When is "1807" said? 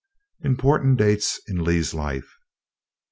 2.23-2.29